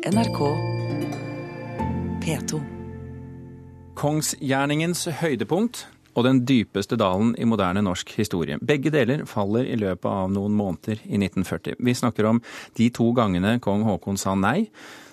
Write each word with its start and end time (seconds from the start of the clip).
NRK 0.00 0.38
P2. 2.24 2.58
Kongsgjerningens 4.00 5.02
høydepunkt 5.20 5.82
og 6.16 6.24
den 6.24 6.38
dypeste 6.48 6.96
dalen 6.96 7.34
i 7.36 7.44
moderne 7.44 7.82
norsk 7.84 8.14
historie. 8.16 8.56
Begge 8.64 8.88
deler 8.94 9.26
faller 9.28 9.68
i 9.68 9.76
løpet 9.76 10.08
av 10.08 10.30
noen 10.32 10.54
måneder 10.56 11.02
i 11.04 11.20
1940. 11.20 11.76
Vi 11.84 11.94
snakker 12.00 12.30
om 12.30 12.40
de 12.80 12.86
to 12.96 13.10
gangene 13.12 13.58
kong 13.60 13.84
Haakon 13.84 14.16
sa 14.16 14.32
nei. 14.32 14.70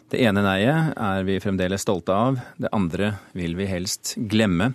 Det 0.08 0.22
ene 0.24 0.46
neiet 0.46 0.96
er 0.96 1.28
vi 1.28 1.36
fremdeles 1.44 1.84
stolte 1.84 2.16
av, 2.16 2.40
det 2.56 2.72
andre 2.72 3.18
vil 3.36 3.58
vi 3.60 3.68
helst 3.68 4.14
glemme. 4.32 4.72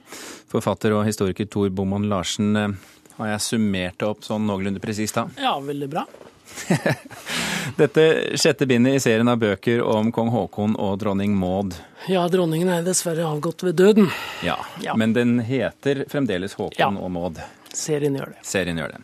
Forfatter 0.52 0.92
og 0.92 1.06
historiker 1.08 1.48
Tor 1.48 1.72
Bomman 1.72 2.10
Larsen, 2.12 2.52
eh, 2.52 2.76
har 3.16 3.32
jeg 3.32 3.46
summert 3.48 3.96
det 3.96 4.12
opp 4.12 4.28
sånn 4.28 4.44
noenlunde 4.44 4.84
presist 4.84 5.16
da? 5.16 5.30
Ja, 5.40 5.56
veldig 5.56 5.88
bra. 5.88 6.04
Dette 7.76 8.04
sjette 8.40 8.66
bindet 8.68 8.98
i 8.98 9.00
serien 9.02 9.28
av 9.30 9.38
bøker 9.42 9.82
om 9.86 10.10
kong 10.14 10.30
Haakon 10.34 10.74
og 10.80 10.98
dronning 11.00 11.34
Maud. 11.38 11.74
Ja, 12.10 12.24
dronningen 12.30 12.68
er 12.74 12.84
dessverre 12.86 13.24
avgått 13.28 13.62
ved 13.66 13.76
døden. 13.78 14.10
Ja, 14.44 14.58
Ja. 14.82 14.94
men 14.98 15.12
den 15.16 15.38
heter 15.46 16.04
fremdeles 16.10 16.54
Haakon 16.58 16.78
Ja. 16.78 16.88
og 16.90 17.10
Maud. 17.10 17.40
Serien 17.72 18.16
gjør 18.18 18.34
det. 18.34 18.42
Serien 18.44 18.76
gjør 18.76 18.92
det. 18.96 19.02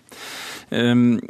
Um, 0.70 1.20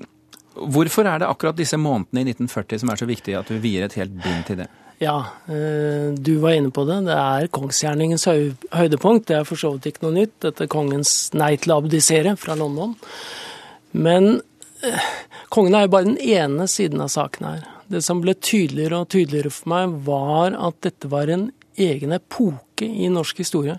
hvorfor 0.59 1.07
er 1.07 1.21
det 1.23 1.29
akkurat 1.29 1.57
disse 1.57 1.79
månedene 1.79 2.25
i 2.25 2.33
1940 2.33 2.81
som 2.83 2.91
er 2.91 2.97
så 2.97 3.07
viktige 3.07 3.39
at 3.39 3.47
du 3.53 3.59
vier 3.63 3.85
et 3.87 3.95
helt 3.95 4.17
bind 4.23 4.45
til 4.49 4.57
det? 4.65 4.69
Ja, 5.01 5.21
eh, 5.47 6.11
du 6.19 6.41
var 6.43 6.57
inne 6.59 6.73
på 6.75 6.83
det. 6.89 7.05
Det 7.07 7.15
er 7.15 7.47
kongsgjerningens 7.55 8.25
høydepunkt. 8.75 9.27
Det 9.31 9.37
er 9.37 9.45
for 9.47 9.55
så 9.55 9.71
vidt 9.77 9.87
ikke 9.95 10.03
noe 10.09 10.17
nytt. 10.17 10.33
Dette 10.43 10.67
kongens 10.67 11.31
nei 11.39 11.53
til 11.57 11.71
å 11.71 11.77
abdisere 11.85 12.33
fra 12.37 12.57
London. 12.59 12.97
Men 13.93 14.41
kongen 15.53 15.75
er 15.75 15.87
jo 15.87 15.93
bare 15.95 16.09
den 16.11 16.21
ene 16.23 16.69
siden 16.71 17.03
av 17.03 17.11
saken 17.13 17.47
her. 17.49 17.67
Det 17.89 18.03
som 18.05 18.21
ble 18.23 18.35
tydeligere 18.37 19.03
og 19.03 19.11
tydeligere 19.13 19.53
for 19.53 19.73
meg, 19.73 19.99
var 20.07 20.55
at 20.55 20.81
dette 20.85 21.11
var 21.11 21.31
en 21.33 21.49
egen 21.79 22.13
epoke 22.13 22.87
i 22.87 23.09
norsk 23.13 23.41
historie. 23.43 23.79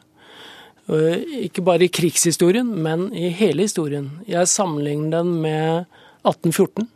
Eh, 0.90 1.46
Ikke 1.46 1.64
bare 1.66 1.86
i 1.86 1.94
krigshistorien, 1.94 2.68
men 2.84 3.10
i 3.14 3.30
hele 3.30 3.68
historien. 3.68 4.12
Jeg 4.28 4.50
sammenligner 4.50 5.20
den 5.20 5.42
med 5.42 5.86
1814, 6.26 6.88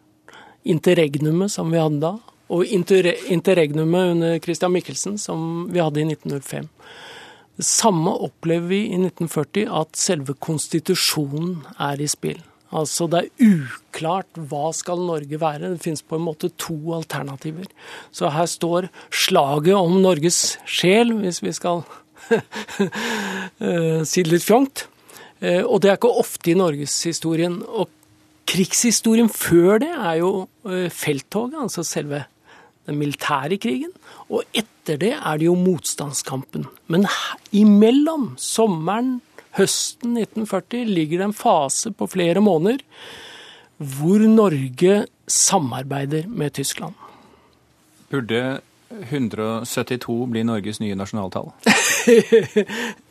interregnumet 0.66 1.52
som 1.52 1.72
vi 1.72 1.82
hadde 1.82 2.02
da, 2.02 2.16
og 2.54 2.66
inter 2.66 3.14
interregnumet 3.32 4.14
under 4.14 4.40
Christian 4.40 4.74
Michelsen 4.74 5.18
som 5.18 5.68
vi 5.72 5.82
hadde 5.82 6.02
i 6.02 6.08
1905. 6.08 6.68
Det 7.58 7.66
samme 7.66 8.10
opplever 8.26 8.68
vi 8.68 8.82
i 8.88 8.98
1940, 8.98 9.68
at 9.70 9.96
selve 9.98 10.34
konstitusjonen 10.42 11.62
er 11.78 12.02
i 12.02 12.10
spill. 12.10 12.42
Altså 12.74 13.08
Det 13.12 13.20
er 13.22 13.50
uklart 13.54 14.40
hva 14.50 14.72
skal 14.76 15.02
Norge 15.06 15.40
være. 15.42 15.74
Det 15.76 15.84
finnes 15.84 16.02
på 16.06 16.18
en 16.18 16.26
måte 16.26 16.50
to 16.58 16.76
alternativer. 16.98 17.68
Så 18.12 18.32
her 18.34 18.50
står 18.50 18.90
slaget 19.14 19.76
om 19.78 20.00
Norges 20.02 20.58
sjel, 20.66 21.14
hvis 21.22 21.44
vi 21.46 21.54
skal 21.56 21.84
eh, 22.34 24.02
si 24.08 24.24
det 24.24 24.32
litt 24.34 24.46
fjongt. 24.48 24.88
Eh, 25.44 25.62
Og 25.62 25.82
det 25.84 25.92
er 25.92 26.00
ikke 26.00 26.14
ofte 26.24 26.54
i 26.54 26.58
norgeshistorien. 26.58 27.60
Og 27.68 27.92
krigshistorien 28.50 29.30
før 29.32 29.82
det 29.84 29.92
er 29.94 30.22
jo 30.22 30.32
eh, 30.68 30.90
felttoget, 30.94 31.60
altså 31.68 31.86
selve 31.88 32.26
den 32.88 32.98
militære 33.00 33.60
krigen. 33.64 33.94
Og 34.30 34.44
etter 34.56 35.00
det 35.00 35.14
er 35.16 35.40
det 35.40 35.48
jo 35.48 35.56
motstandskampen. 35.60 36.66
Men 36.92 37.08
imellom 37.56 38.34
sommeren, 38.42 39.20
høsten 39.58 40.18
1940, 40.18 40.86
ligger 40.90 41.22
det 41.22 41.30
en 41.30 41.38
fase 41.38 41.94
på 41.96 42.10
flere 42.10 42.44
måneder 42.44 42.84
hvor 43.84 44.22
Norge 44.30 45.06
samarbeider 45.28 46.28
med 46.30 46.54
Tyskland. 46.54 46.94
Burde 48.12 48.62
172 48.94 50.16
bli 50.30 50.44
Norges 50.46 50.80
nye 50.84 50.98
nasjonaltall? 50.98 51.52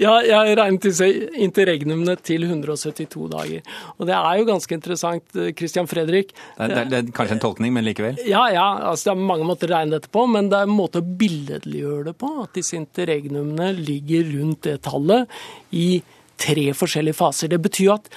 Ja, 0.02 0.18
jeg 0.20 0.56
regnet 0.58 0.84
disse 0.84 1.06
interregnumene 1.40 2.12
til 2.20 2.44
172 2.44 3.28
dager. 3.32 3.62
Og 3.96 4.08
det 4.08 4.14
er 4.18 4.38
jo 4.38 4.48
ganske 4.50 4.76
interessant, 4.76 5.38
Christian 5.56 5.88
Fredrik. 5.88 6.34
Det 6.58 6.66
er, 6.68 6.90
det 6.90 6.98
er, 6.98 7.12
kanskje 7.16 7.38
en 7.38 7.42
tolkning, 7.44 7.72
men 7.72 7.86
likevel. 7.86 8.20
Ja, 8.28 8.44
ja, 8.52 8.66
altså 8.90 9.10
det 9.10 9.14
er 9.14 9.30
mange 9.30 9.46
måter 9.48 9.70
å 9.70 9.76
regne 9.78 9.96
dette 9.96 10.12
på, 10.12 10.26
men 10.28 10.50
det 10.52 10.58
er 10.58 10.68
en 10.68 10.76
måte 10.76 11.00
å 11.00 11.06
billedliggjøre 11.22 12.10
det 12.10 12.16
på. 12.20 12.34
At 12.44 12.58
disse 12.58 12.76
interregnumene 12.76 13.70
ligger 13.78 14.28
rundt 14.34 14.68
det 14.68 14.80
tallet 14.84 15.40
i 15.72 16.02
tre 16.42 16.70
forskjellige 16.76 17.18
faser. 17.18 17.52
Det 17.52 17.60
betyr 17.62 17.94
at 17.96 18.10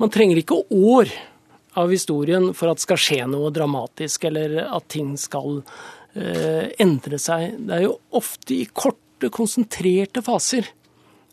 man 0.00 0.12
trenger 0.12 0.40
ikke 0.40 0.62
år 0.70 1.12
av 1.78 1.92
historien 1.92 2.50
for 2.56 2.70
at 2.70 2.80
det 2.80 2.86
skal 2.86 3.00
skje 3.00 3.20
noe 3.30 3.52
dramatisk, 3.54 4.26
eller 4.30 4.58
at 4.66 4.88
ting 4.90 5.14
skal 5.20 5.60
eh, 5.60 6.72
endre 6.82 7.20
seg. 7.22 7.54
Det 7.68 7.78
er 7.78 7.86
jo 7.86 7.96
ofte 8.18 8.56
i 8.56 8.66
korte, 8.66 9.30
konsentrerte 9.30 10.22
faser 10.24 10.70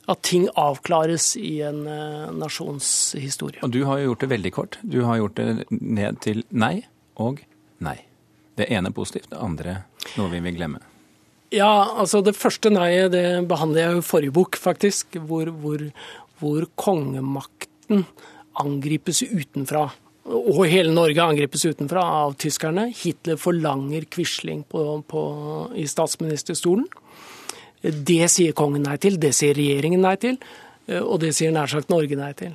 at 0.07 0.21
ting 0.23 0.47
avklares 0.55 1.33
i 1.39 1.61
en 1.67 1.83
nasjonshistorie. 1.83 2.39
nasjons 2.39 2.89
historie. 3.19 3.63
Og 3.63 3.71
du 3.71 3.81
har 3.87 3.99
jo 3.99 4.11
gjort 4.11 4.23
det 4.23 4.29
veldig 4.31 4.51
kort. 4.55 4.77
Du 4.81 5.01
har 5.03 5.19
gjort 5.19 5.39
det 5.39 5.67
ned 5.69 6.19
til 6.23 6.43
nei 6.49 6.85
og 7.19 7.41
nei. 7.83 7.97
Det 8.57 8.69
ene 8.73 8.93
positivt, 8.95 9.29
det 9.33 9.41
andre 9.43 9.81
noe 10.15 10.31
vi 10.31 10.39
vil 10.45 10.55
glemme. 10.55 10.79
Ja, 11.53 11.93
altså 11.95 12.19
det 12.23 12.35
første 12.35 12.71
nei-et 12.71 13.13
det 13.13 13.25
behandler 13.47 13.83
jeg 13.83 13.97
jo 13.97 13.99
i 14.01 14.07
forrige 14.07 14.35
bok, 14.35 14.57
faktisk. 14.59 15.19
Hvor, 15.27 15.51
hvor, 15.61 15.83
hvor 16.39 16.67
kongemakten 16.79 18.05
angripes 18.57 19.23
utenfra. 19.23 19.87
Og 20.27 20.65
hele 20.67 20.91
Norge 20.91 21.23
angripes 21.23 21.63
utenfra 21.69 22.03
av 22.23 22.35
tyskerne. 22.39 22.89
Hitler 22.91 23.39
forlanger 23.39 24.07
Quisling 24.11 24.65
i 24.67 25.87
statsministerstolen. 25.87 26.87
Det 27.81 28.25
sier 28.33 28.55
kongen 28.57 28.83
nei 28.87 28.97
til, 28.99 29.19
det 29.21 29.31
sier 29.37 29.55
regjeringen 29.55 30.03
nei 30.03 30.15
til. 30.19 30.39
Og 30.87 31.17
det 31.19 31.33
sier 31.35 31.51
nær 31.51 31.67
sagt 31.67 31.91
Norge 31.91 32.15
nei 32.15 32.31
til. 32.39 32.53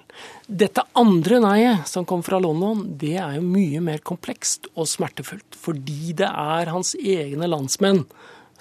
Dette 0.48 0.84
andre 0.96 1.40
nei-et 1.44 1.88
som 1.88 2.06
kom 2.08 2.24
fra 2.24 2.40
London, 2.40 2.84
det 3.00 3.18
er 3.20 3.36
jo 3.36 3.44
mye 3.44 3.80
mer 3.84 4.00
komplekst 4.04 4.70
og 4.72 4.88
smertefullt. 4.88 5.56
Fordi 5.56 6.14
det 6.16 6.28
er 6.28 6.72
hans 6.72 6.94
egne 6.96 7.48
landsmenn 7.48 8.06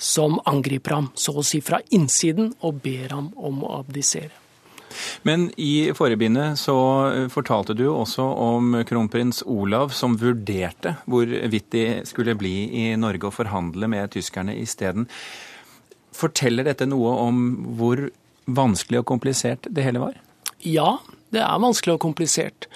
som 0.02 0.40
angriper 0.50 0.98
ham, 0.98 1.10
så 1.16 1.36
å 1.38 1.46
si 1.46 1.62
fra 1.64 1.80
innsiden, 1.94 2.56
og 2.66 2.82
ber 2.84 3.14
ham 3.14 3.32
om 3.38 3.62
å 3.64 3.78
abdisere. 3.80 4.34
Men 5.28 5.50
i 5.58 5.92
forrige 5.98 6.18
så 6.60 6.78
eh, 7.12 7.28
fortalte 7.32 7.76
du 7.78 7.88
også 7.90 8.24
om 8.24 8.76
kronprins 8.88 9.44
Olav 9.46 9.94
som 9.96 10.18
vurderte 10.22 10.98
hvorvidt 11.06 11.70
de 11.72 11.86
skulle 12.06 12.36
bli 12.36 12.56
i 12.84 12.96
Norge 12.96 13.30
og 13.30 13.38
forhandle 13.38 13.88
med 13.92 14.12
tyskerne 14.12 14.56
isteden. 14.60 15.08
Forteller 16.16 16.68
dette 16.68 16.86
noe 16.86 17.16
om 17.28 17.42
hvor 17.80 18.10
vanskelig 18.52 19.02
og 19.02 19.08
komplisert 19.14 19.68
det 19.70 19.86
hele 19.86 20.02
var? 20.04 20.18
Ja, 20.62 20.98
det 21.34 21.42
er 21.42 21.62
vanskelig 21.64 21.96
og 21.96 22.04
komplisert. 22.04 22.68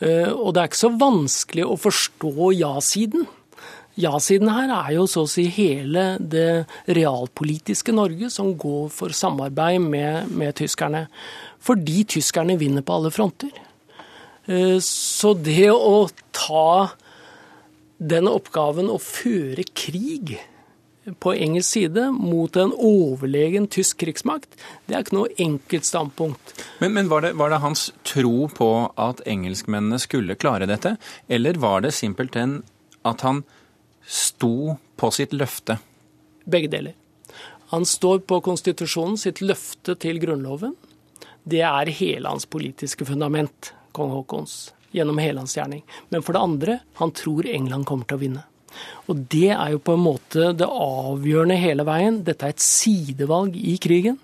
Eh, 0.00 0.32
Og 0.32 0.54
det 0.54 0.62
er 0.62 0.70
ikke 0.70 0.84
så 0.86 0.94
vanskelig 0.98 1.66
å 1.66 1.78
forstå 1.80 2.52
ja-siden. 2.58 3.26
Ja-siden 3.98 4.48
her 4.52 4.70
er 4.70 4.92
jo 4.94 5.06
så 5.10 5.24
å 5.26 5.30
si 5.30 5.48
hele 5.50 6.14
det 6.20 6.66
realpolitiske 6.86 7.92
Norge 7.94 8.30
som 8.30 8.52
går 8.58 8.86
for 8.94 9.14
samarbeid 9.16 9.82
med, 9.82 10.30
med 10.30 10.54
tyskerne. 10.60 11.08
Fordi 11.60 12.04
tyskerne 12.08 12.56
vinner 12.60 12.86
på 12.86 13.00
alle 13.00 13.10
fronter. 13.14 13.50
Eh, 14.46 14.78
Så 14.80 15.34
det 15.34 15.70
å 15.74 16.08
ta 16.32 16.90
den 18.00 18.30
oppgaven 18.30 18.88
å 18.88 18.96
føre 19.02 19.66
krig 19.76 20.38
på 21.20 21.32
engelsk 21.34 21.74
side 21.74 22.06
mot 22.14 22.54
en 22.60 22.72
overlegen 22.76 23.66
tysk 23.72 24.02
krigsmakt, 24.04 24.52
det 24.86 24.94
er 24.94 25.04
ikke 25.04 25.16
noe 25.16 25.32
enkelt 25.40 25.88
standpunkt. 25.88 26.52
Men, 26.78 26.94
men 26.96 27.08
var, 27.10 27.24
det, 27.24 27.32
var 27.40 27.52
det 27.52 27.62
hans 27.64 27.88
tro 28.06 28.48
på 28.52 28.70
at 29.00 29.22
engelskmennene 29.28 29.98
skulle 30.00 30.38
klare 30.38 30.68
dette, 30.70 30.96
eller 31.28 31.60
var 31.60 31.82
det 31.84 31.94
simpelthen 31.96 32.60
at 33.08 33.24
han 33.26 33.42
sto 34.06 34.76
på 34.96 35.10
sitt 35.14 35.34
løfte? 35.36 35.78
Begge 36.44 36.70
deler. 36.72 36.96
Han 37.70 37.86
står 37.86 38.24
på 38.26 38.40
konstitusjonen, 38.42 39.18
sitt 39.20 39.40
løfte 39.44 39.94
til 40.00 40.18
Grunnloven. 40.22 40.74
Det 41.46 41.62
er 41.62 41.92
hele 41.94 42.32
hans 42.32 42.46
politiske 42.50 43.06
fundament, 43.06 43.72
kong 43.96 44.10
Haakons, 44.10 44.72
gjennom 44.90 45.20
hele 45.22 45.44
hans 45.44 45.54
gjerning. 45.56 45.84
Men 46.10 46.24
for 46.26 46.34
det 46.34 46.42
andre, 46.42 46.78
han 46.98 47.14
tror 47.14 47.46
England 47.46 47.86
kommer 47.86 48.08
til 48.08 48.18
å 48.18 48.24
vinne. 48.24 48.42
Og 49.10 49.22
det 49.30 49.52
er 49.54 49.74
jo 49.74 49.82
på 49.82 49.94
en 49.96 50.02
måte 50.02 50.50
det 50.58 50.66
avgjørende 50.66 51.58
hele 51.58 51.86
veien. 51.86 52.20
Dette 52.26 52.46
er 52.46 52.54
et 52.54 52.64
sidevalg 52.64 53.56
i 53.58 53.76
krigen. 53.82 54.18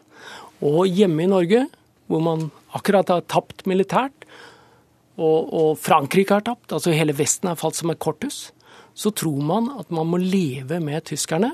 Og 0.65 0.87
hjemme 0.89 1.25
i 1.25 1.31
Norge, 1.31 1.67
hvor 2.11 2.23
man 2.23 2.49
akkurat 2.77 3.11
har 3.13 3.27
tapt 3.31 3.67
militært, 3.69 4.27
og, 5.17 5.49
og 5.49 5.71
Frankrike 5.81 6.35
har 6.37 6.45
tapt, 6.45 6.75
altså 6.75 6.93
hele 6.93 7.15
Vesten 7.17 7.49
har 7.49 7.59
falt 7.61 7.79
som 7.79 7.91
et 7.93 8.01
korthus, 8.03 8.51
så 8.97 9.13
tror 9.13 9.43
man 9.45 9.71
at 9.81 9.91
man 9.95 10.09
må 10.11 10.21
leve 10.23 10.81
med 10.81 11.05
tyskerne. 11.11 11.53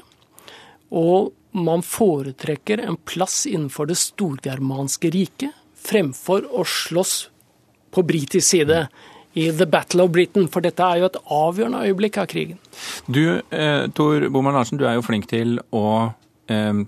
Og 0.93 1.33
man 1.53 1.83
foretrekker 1.85 2.81
en 2.85 2.97
plass 2.97 3.45
innenfor 3.49 3.89
det 3.91 3.99
storgermanske 4.01 5.11
riket 5.13 5.59
fremfor 5.83 6.47
å 6.55 6.65
slåss 6.69 7.17
på 7.93 8.05
britisk 8.07 8.47
side 8.47 8.87
i 9.33 9.49
The 9.57 9.67
Battle 9.67 10.05
of 10.05 10.11
Britain, 10.11 10.49
for 10.49 10.65
dette 10.65 10.85
er 10.85 11.01
jo 11.01 11.09
et 11.09 11.21
avgjørende 11.33 11.85
øyeblikk 11.89 12.19
av 12.21 12.29
krigen. 12.29 12.59
Du, 13.07 13.41
eh, 13.51 13.87
Tor 13.97 14.29
Boman 14.29 14.55
Larsen, 14.55 14.79
du 14.79 14.85
er 14.87 14.99
jo 14.99 15.05
flink 15.05 15.29
til 15.29 15.59
å 15.73 16.13
eh, 16.49 16.83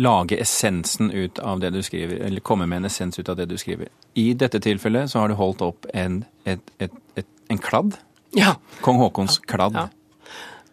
lage 0.00 0.38
essensen 0.40 1.10
ut 1.12 1.38
av 1.38 1.60
det 1.60 1.72
du 1.74 1.82
skriver, 1.84 2.24
eller 2.24 2.40
komme 2.40 2.66
med 2.66 2.82
en 2.82 2.88
essens 2.88 3.18
ut 3.18 3.28
av 3.28 3.36
det 3.36 3.50
du 3.50 3.58
skriver. 3.60 3.92
I 4.14 4.32
dette 4.32 4.60
tilfellet 4.60 5.12
så 5.12 5.20
har 5.20 5.28
du 5.28 5.36
holdt 5.36 5.64
opp 5.64 5.86
en, 5.92 6.22
et, 6.44 6.72
et, 6.78 6.92
et, 7.16 7.28
en 7.52 7.60
kladd. 7.60 7.98
Ja. 8.36 8.56
Kong 8.80 9.00
Haakons 9.02 9.38
kladd. 9.38 9.76
Ja. 9.76 9.88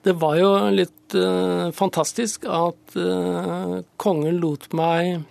Det 0.02 0.16
var 0.16 0.38
jo 0.40 0.52
litt 0.72 1.16
uh, 1.18 1.72
fantastisk 1.76 2.46
at 2.48 2.96
uh, 2.96 3.82
kongen 4.00 4.40
lot 4.40 4.70
meg 4.76 5.26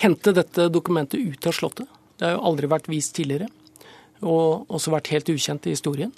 hente 0.00 0.34
dette 0.36 0.68
dokumentet 0.72 1.20
ut 1.20 1.48
av 1.48 1.56
Slottet. 1.56 1.88
Det 2.20 2.28
har 2.28 2.36
jo 2.36 2.44
aldri 2.50 2.68
vært 2.68 2.90
vist 2.92 3.14
tidligere, 3.16 3.48
og 4.20 4.68
også 4.68 4.92
vært 4.92 5.08
helt 5.14 5.32
ukjent 5.32 5.68
i 5.68 5.72
historien. 5.72 6.12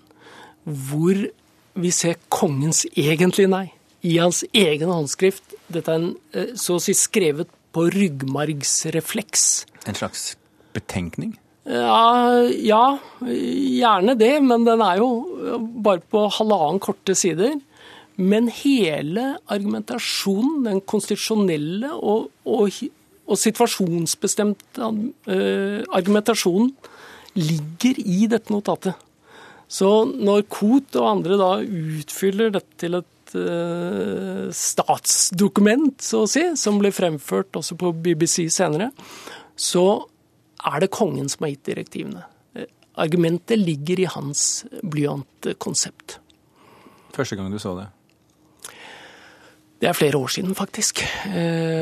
Hvor 0.67 1.23
vi 1.73 1.93
ser 1.95 2.19
kongens 2.31 2.83
egentlige 2.99 3.51
nei 3.51 3.69
i 4.03 4.17
hans 4.19 4.43
egen 4.51 4.91
håndskrift. 4.91 5.55
Dette 5.71 5.95
er 5.95 6.01
en, 6.01 6.11
uh, 6.35 6.55
så 6.59 6.81
å 6.81 6.83
si 6.83 6.97
skrevet 6.99 7.51
på 7.73 7.87
ryggmargsrefleks. 7.95 9.47
En 9.87 9.97
slags 9.99 10.33
betenkning? 10.75 11.37
Ja, 11.63 12.99
gjerne 13.23 14.17
det, 14.19 14.33
men 14.43 14.65
den 14.67 14.83
er 14.83 14.99
jo 14.99 15.11
bare 15.85 16.03
på 16.11 16.25
halvannen 16.39 16.83
korte 16.83 17.15
sider. 17.19 17.55
Men 18.21 18.51
hele 18.53 19.37
argumentasjonen, 19.51 20.65
den 20.67 20.83
konstitusjonelle 20.85 21.93
og, 21.95 22.29
og, 22.45 22.83
og 23.25 23.41
situasjonsbestemte 23.41 24.91
uh, 24.91 25.81
argumentasjonen, 25.95 26.75
ligger 27.39 27.97
i 28.03 28.27
dette 28.29 28.53
notatet. 28.53 28.99
Så 29.73 29.89
når 30.05 30.45
Koht 30.53 30.99
og 31.01 31.09
andre 31.09 31.39
da 31.41 31.53
utfyller 31.63 32.53
dette 32.53 32.77
til 32.83 32.99
et 32.99 33.37
uh, 33.39 34.51
statsdokument, 34.53 35.97
så 36.05 36.27
å 36.27 36.29
si, 36.29 36.45
som 36.61 36.77
blir 36.83 36.93
fremført 36.93 37.57
også 37.57 37.79
på 37.81 37.95
BBC 38.05 38.51
senere, 38.53 38.91
så 39.57 40.03
er 40.69 40.85
det 40.85 40.93
kongen 40.95 41.31
som 41.33 41.47
har 41.47 41.55
gitt 41.55 41.67
direktivene. 41.71 42.27
Argumentet 43.01 43.59
ligger 43.59 44.03
i 44.03 44.09
hans 44.13 44.65
blyantkonsept. 44.85 46.19
Første 47.17 47.37
gang 47.39 47.53
du 47.53 47.59
så 47.61 47.75
det? 47.79 47.89
Det 49.83 49.89
er 49.91 49.97
flere 49.99 50.19
år 50.21 50.31
siden, 50.31 50.55
faktisk. 50.55 51.01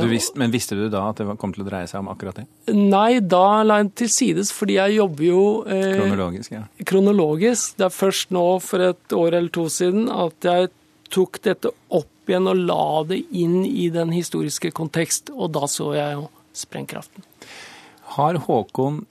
Visste, 0.08 0.38
men 0.40 0.52
visste 0.54 0.76
du 0.78 0.86
da 0.88 1.02
at 1.10 1.18
det 1.20 1.34
kom 1.42 1.52
til 1.52 1.66
å 1.66 1.68
dreie 1.68 1.88
seg 1.90 2.00
om 2.00 2.08
akkurat 2.08 2.38
det? 2.40 2.46
Nei, 2.72 3.20
da 3.20 3.60
la 3.60 3.76
jeg 3.76 3.90
den 3.90 3.90
til 4.00 4.12
sides, 4.14 4.52
fordi 4.56 4.78
jeg 4.78 4.96
jobber 4.96 5.26
jo 5.26 5.42
eh, 5.68 5.98
Kronologisk, 5.98 6.54
ja. 6.54 6.62
Kronologisk. 6.88 7.74
Det 7.76 7.90
er 7.90 7.92
først 7.92 8.32
nå 8.32 8.46
for 8.64 8.86
et 8.86 9.16
år 9.18 9.36
eller 9.36 9.52
to 9.52 9.66
siden 9.68 10.08
at 10.14 10.48
jeg 10.48 10.70
tok 11.12 11.42
dette 11.44 11.74
opp 11.92 12.30
igjen 12.30 12.48
og 12.48 12.64
la 12.70 12.88
det 13.10 13.20
inn 13.36 13.66
i 13.68 13.90
den 13.92 14.14
historiske 14.16 14.72
kontekst, 14.72 15.34
og 15.34 15.52
da 15.58 15.68
så 15.68 15.90
jeg 15.98 16.16
jo 16.16 16.30
sprengkraften. 16.56 17.26
Har 18.16 18.34
Håkon, 18.34 19.06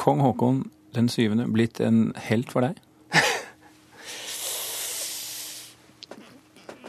kong 0.00 0.20
Håkon 0.24 0.70
den 0.96 1.08
syvende 1.12 1.44
blitt 1.52 1.80
en 1.84 2.14
helt 2.28 2.48
for 2.52 2.60
deg? 2.64 2.74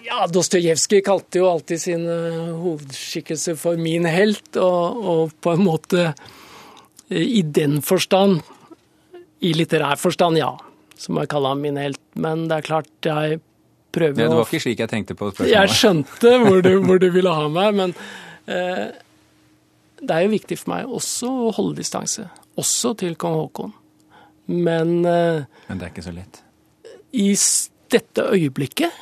ja, 0.07 0.27
Dostojevskij 0.31 1.01
kalte 1.06 1.39
jo 1.41 1.50
alltid 1.50 1.81
sin 1.83 2.07
hovedskikkelse 2.07 3.56
for 3.59 3.75
min 3.81 4.06
helt, 4.07 4.56
og, 4.56 5.03
og, 5.03 5.31
på 5.44 5.51
en 5.57 5.63
måte 5.65 6.13
i 7.09 7.41
den 7.44 7.81
forstand, 7.83 8.39
i 9.44 9.53
litterær 9.57 9.97
forstand, 10.00 10.38
ja, 10.39 10.53
så 11.00 11.11
må 11.11 11.21
jeg 11.25 11.31
kalle 11.33 11.51
ham 11.51 11.61
min 11.63 11.77
helt. 11.79 12.01
Men 12.15 12.47
det 12.47 12.56
er 12.59 12.67
klart, 12.69 12.89
jeg 13.03 13.39
prøver 13.95 14.13
å 14.13 14.29
Det 14.29 14.39
var 14.39 14.47
ikke 14.47 14.63
slik 14.63 14.79
jeg 14.83 14.91
tenkte 14.91 15.15
på 15.17 15.31
spørsmålet. 15.31 15.56
Jeg 15.56 15.67
skjønte 15.75 16.29
hvor 16.45 16.59
du, 16.63 16.73
hvor 16.88 16.97
du 17.01 17.09
ville 17.13 17.35
ha 17.35 17.45
meg, 17.51 17.69
men 17.79 17.95
eh, 18.47 18.88
det 20.00 20.16
er 20.16 20.25
jo 20.25 20.34
viktig 20.34 20.57
for 20.62 20.74
meg 20.74 20.92
også 21.00 21.30
å 21.30 21.51
holde 21.56 21.80
distanse. 21.81 22.28
Også 22.60 22.94
til 23.00 23.18
kong 23.19 23.38
Haakon. 23.40 23.74
Men 24.50 25.00
eh, 25.06 25.46
Men 25.68 25.80
det 25.80 25.88
er 25.88 25.92
ikke 25.94 26.07
så 26.07 26.16
lett? 26.16 26.42
I 27.13 27.34
dette 27.90 28.24
øyeblikket 28.34 28.94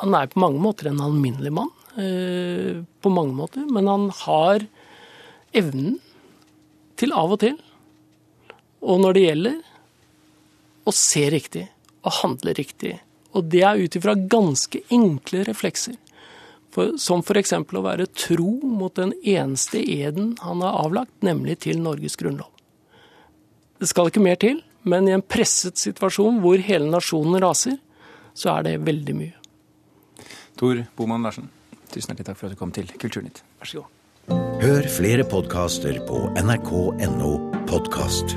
Han 0.00 0.14
er 0.14 0.30
på 0.30 0.40
mange 0.42 0.60
måter 0.62 0.90
en 0.90 1.00
alminnelig 1.02 1.52
mann. 1.54 1.72
Eh, 1.98 2.84
på 3.02 3.10
mange 3.10 3.34
måter. 3.34 3.64
Men 3.66 3.90
han 3.90 4.06
har 4.22 4.66
evnen 5.56 5.98
til 6.98 7.14
av 7.14 7.34
og 7.34 7.40
til, 7.42 7.56
og 8.82 9.00
når 9.02 9.14
det 9.14 9.22
gjelder, 9.22 9.58
å 10.88 10.94
se 10.94 11.24
riktig 11.30 11.64
og 12.02 12.14
handle 12.22 12.54
riktig. 12.56 12.96
Og 13.36 13.46
det 13.52 13.62
er 13.66 13.80
ut 13.82 13.96
ifra 13.98 14.14
ganske 14.18 14.80
enkle 14.94 15.44
reflekser. 15.46 15.98
For, 16.74 16.98
som 17.00 17.22
f.eks. 17.24 17.54
å 17.56 17.82
være 17.84 18.08
tro 18.12 18.50
mot 18.60 18.94
den 18.98 19.14
eneste 19.24 19.80
eden 19.80 20.34
han 20.44 20.62
har 20.64 20.80
avlagt, 20.84 21.14
nemlig 21.24 21.60
til 21.64 21.80
Norges 21.80 22.18
grunnlov. 22.20 22.50
Det 23.78 23.88
skal 23.88 24.10
ikke 24.10 24.22
mer 24.22 24.38
til, 24.40 24.60
men 24.88 25.08
i 25.08 25.14
en 25.14 25.24
presset 25.24 25.78
situasjon 25.80 26.40
hvor 26.42 26.60
hele 26.62 26.90
nasjonen 26.90 27.40
raser, 27.42 27.78
så 28.34 28.58
er 28.58 28.66
det 28.66 28.74
veldig 28.86 29.16
mye. 29.18 29.34
Tor 30.58 30.82
Boman 30.98 31.24
Larsen, 31.26 31.48
tusen 31.92 32.12
hjertelig 32.12 32.32
takk 32.32 32.40
for 32.40 32.50
at 32.50 32.58
du 32.58 32.60
kom 32.60 32.74
til 32.74 32.90
Kulturnytt. 32.98 33.42
Vær 33.62 33.70
så 33.72 33.82
god. 33.82 33.94
Hør 34.58 34.90
flere 34.92 35.24
podkaster 35.24 36.02
på 36.04 36.26
nrk.no 36.42 37.32
podkast. 37.70 38.36